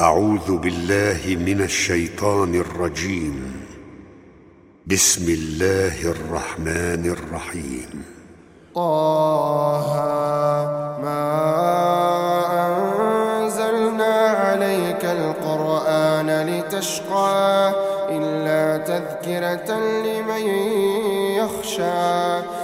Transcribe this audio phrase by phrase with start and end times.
[0.00, 3.66] أعوذ بالله من الشيطان الرجيم.
[4.86, 8.02] بسم الله الرحمن الرحيم.
[8.74, 9.90] طه
[11.02, 11.24] ما
[12.66, 17.72] أنزلنا عليك القرآن لتشقى
[18.10, 19.70] إلا تذكرة
[20.06, 20.44] لمن
[21.42, 22.57] يخشى.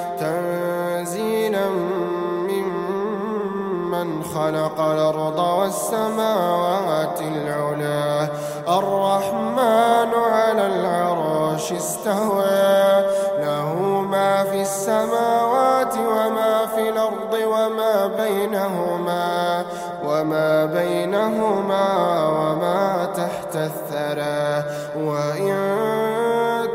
[3.95, 8.29] ممن خلق الأرض والسماوات العلا.
[8.69, 13.05] الرحمن على العرش استوى.
[13.39, 13.75] له
[14.11, 19.65] ما في السماوات وما في الأرض وما بينهما
[20.05, 21.87] وما بينهما
[22.29, 24.65] وما تحت الثرى.
[24.97, 25.57] وإن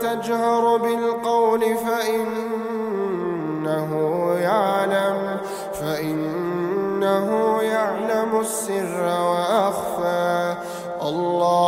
[0.02, 2.49] تجهر بالقول فإنه
[8.40, 10.56] السر وأخفى.
[11.02, 11.59] الله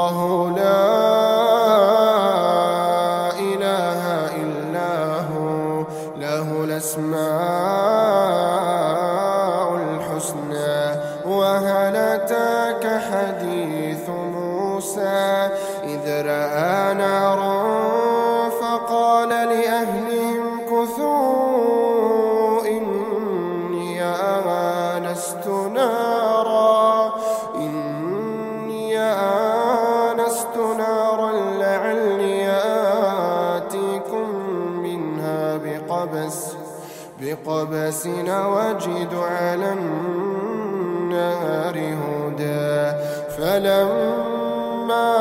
[38.72, 42.92] وجد على النار هدى.
[43.38, 45.12] فلما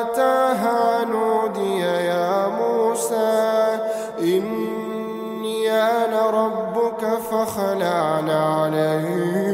[0.00, 3.78] آتاها نودي يا موسى
[4.20, 9.50] إني أنا ربك فخلعنا عليك.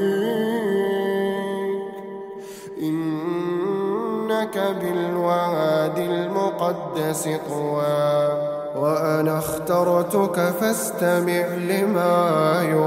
[2.82, 8.45] إنك بالوادي المقدس طوى.
[8.76, 12.85] وأنا اخترتك فاستمع لما يوحى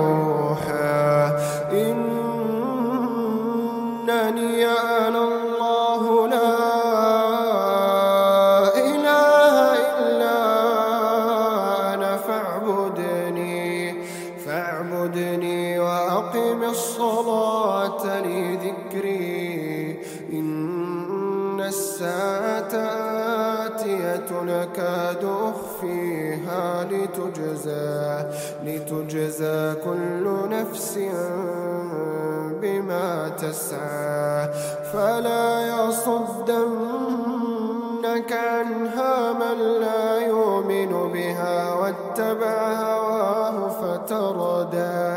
[26.84, 28.26] لتجزى
[28.66, 31.00] لتجزى كل نفس
[32.62, 34.50] بما تسعى.
[34.94, 36.32] فلا يصدنك
[38.34, 45.10] عنها من لا يؤمن بها واتبع هواه فتردى.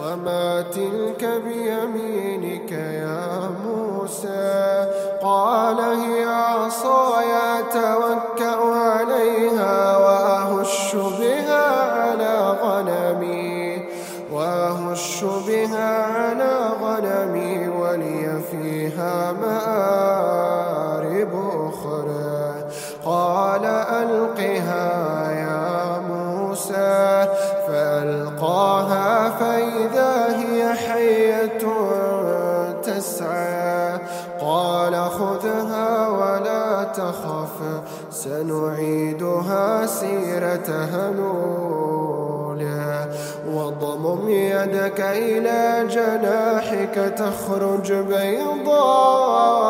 [0.00, 4.86] وما تلك بيمينك يا موسى
[5.22, 7.13] قال هي عصاي
[32.98, 33.98] تسعى.
[34.40, 43.06] قال خذها ولا تخف سنعيدها سيرتها الأولى
[43.52, 49.63] واضمم يدك إلى جناحك تخرج بيضاء.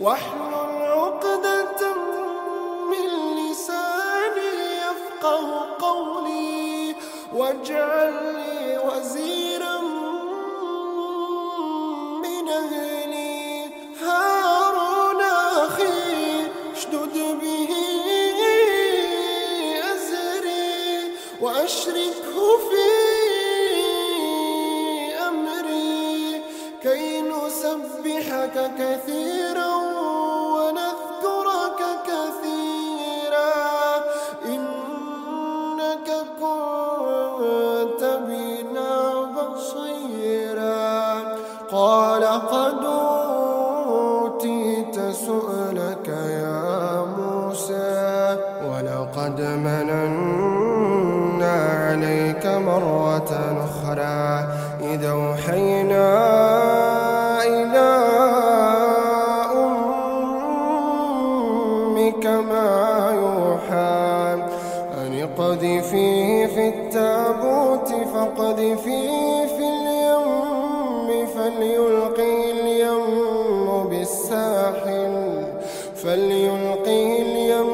[0.00, 1.94] واحلل عقدة
[2.90, 4.52] من لساني
[4.84, 5.44] يفقه
[5.78, 6.94] قولي
[7.34, 9.78] واجعل لي وزيرا
[12.24, 13.64] من أهلي.
[14.02, 15.20] هارون
[15.64, 17.70] أخي اشدد به
[19.92, 22.88] أزري وأشركه في
[25.28, 26.42] أمري.
[26.82, 29.29] كي نسبحك كثيرا
[50.08, 51.52] مننا
[51.88, 53.30] عليك مرة
[53.64, 54.48] أخرى
[54.94, 56.08] إذا أوحينا
[57.42, 57.90] إلى
[61.00, 64.34] أمك ما يوحى
[65.00, 75.14] أن اقذفيه في التابوت فاقذفيه في اليم فليلقي اليم بالساحل
[75.96, 77.70] فليلقه اليم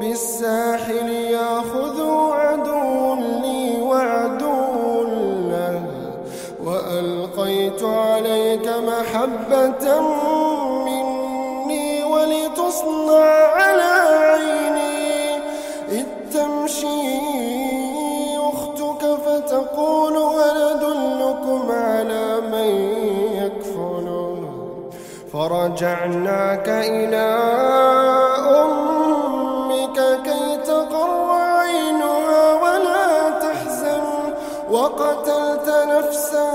[0.00, 1.21] بالساحل
[25.32, 27.28] فرجعناك إلى
[28.62, 34.04] أمك كي تقر عينها ولا تحزن.
[34.70, 36.50] وقتلت نفسا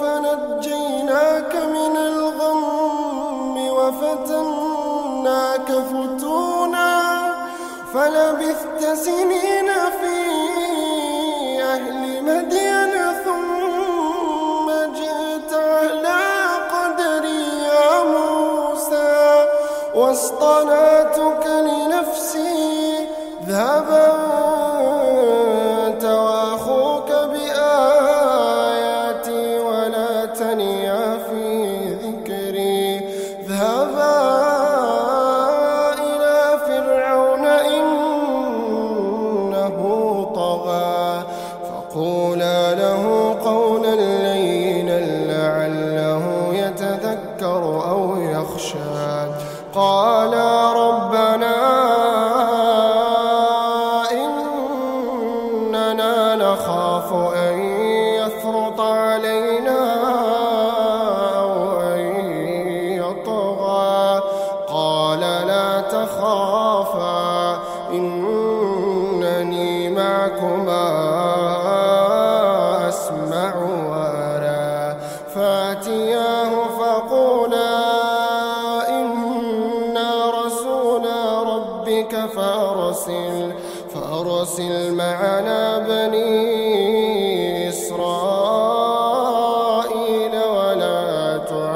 [0.00, 6.92] فنجيناك من الغم وفتناك فتونا.
[7.94, 9.68] فلبثت سنين
[10.00, 10.18] في
[11.62, 12.57] أهل مدين
[20.18, 23.06] واصطنعتك لنفسي
[23.42, 23.88] اذهب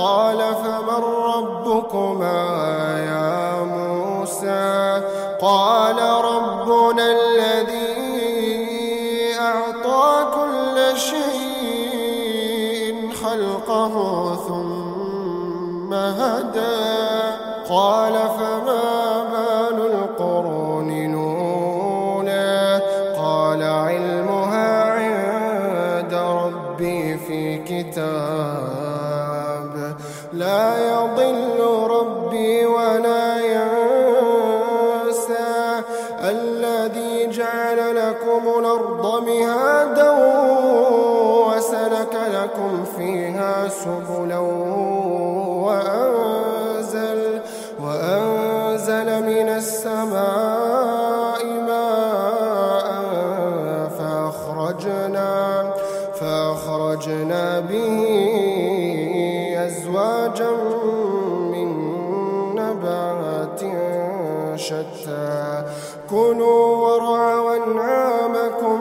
[0.00, 1.02] قال فمن
[1.34, 2.42] ربكما
[2.98, 5.02] يا موسى؟
[5.40, 8.00] قال ربنا الذي
[9.40, 12.00] أعطى كل شيء
[13.24, 13.94] خلقه
[14.48, 17.00] ثم هدى.
[17.70, 22.82] قال فما بال القرون الأولى؟
[23.18, 29.29] قال علمها عند ربي في كتاب
[30.50, 31.58] لا يضل
[31.96, 33.90] ربي ولا ينسى.
[36.34, 40.10] الذي جعل لكم الأرض مهادا
[41.46, 44.38] وسلك لكم فيها سبلا
[45.66, 47.20] وأنزل
[47.84, 52.88] وأنزل من السماء ماء
[53.98, 55.32] فأخرجنا
[56.20, 58.39] فأخرجنا به
[66.10, 68.80] كلوا وارعوا أنعامكم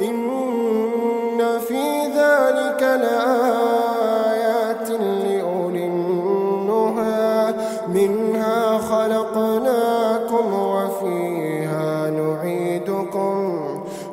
[0.00, 7.54] إن في ذلك لآيات لأولي النهى.
[7.88, 13.58] منها خلقناكم وفيها نعيدكم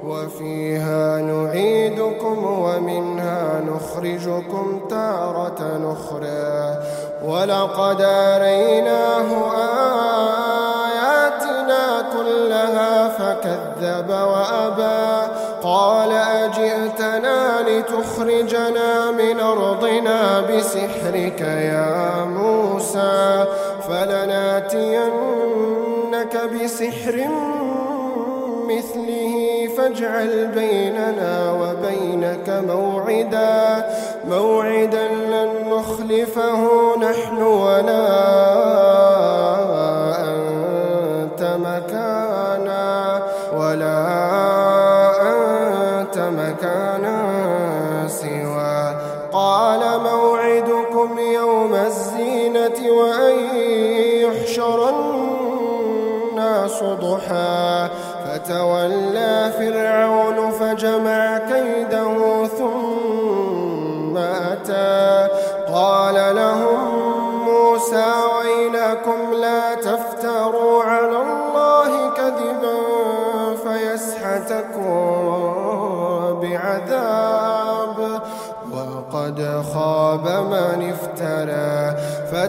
[0.08, 6.77] وفيها نعيدكم ومنها نخرجكم تارة أخرى.
[7.25, 10.40] ولقد أريناه آياتنا
[13.41, 15.31] فكذب وأبى.
[15.63, 23.45] قال أجئتنا لتخرجنا من أرضنا بسحرك يا موسى
[23.89, 25.12] فلناتينك
[26.53, 27.27] بسحر
[28.69, 33.86] مثله فاجعل بيننا وبينك موعدا.
[34.29, 38.90] موعدا لن نخلفه نحن ولا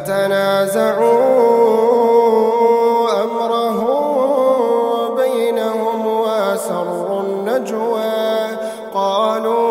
[0.02, 1.22] فتنازعوا
[3.24, 4.02] أمرهم
[6.06, 8.58] وأسروا النجوى
[8.94, 9.62] قالوا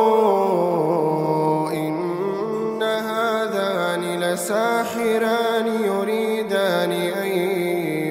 [1.72, 7.32] إن هذان لساحران يريدان أن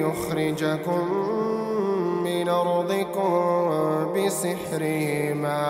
[0.05, 1.03] يخرجكم
[2.23, 3.71] من أرضكم
[4.15, 5.61] بسحرهما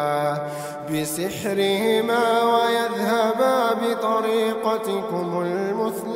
[0.93, 6.10] بسحرهما ويذهبا بطريقتكم المثلى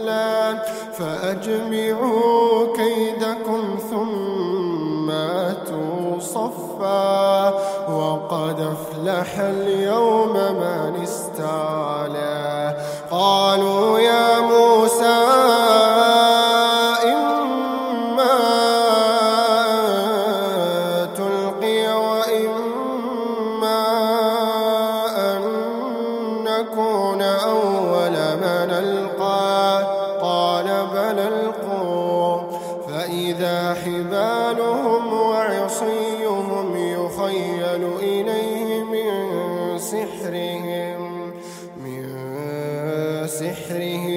[0.93, 7.53] فأجمعوا كيدكم ثم أتوا صفا.
[7.89, 12.77] وقد أفلح اليوم من استعلى.
[13.11, 13.84] قالوا
[37.63, 39.09] أحيل إليه من
[39.79, 41.31] سحرهم
[41.77, 42.03] من
[43.27, 44.14] سحرهم.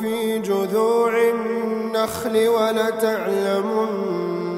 [0.00, 3.96] في جذوع النخل ولتعلمن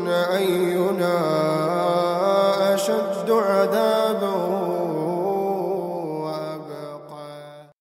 [0.09, 1.68] أينا